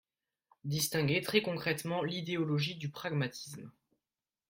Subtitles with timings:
[0.63, 3.69] distinguer très concrètement l’idéologie du pragmatisme.